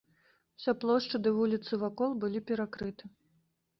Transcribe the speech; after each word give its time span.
Уся 0.61 0.73
плошча 0.83 1.21
ды 1.27 1.35
вуліцы 1.37 1.73
вакол 1.85 2.17
былі 2.25 2.39
перакрыты. 2.51 3.03